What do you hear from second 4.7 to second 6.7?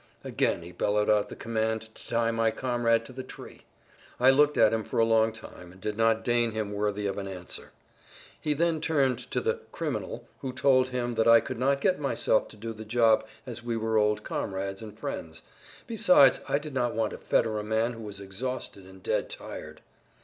him for a long time and did not deign